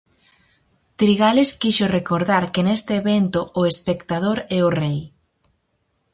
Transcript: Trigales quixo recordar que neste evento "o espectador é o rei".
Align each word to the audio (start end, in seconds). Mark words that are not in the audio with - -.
Trigales 0.99 1.49
quixo 1.61 1.85
recordar 1.97 2.43
que 2.53 2.65
neste 2.67 2.93
evento 3.01 3.39
"o 3.59 3.61
espectador 3.73 4.37
é 4.57 4.59
o 4.67 4.69
rei". 4.79 4.99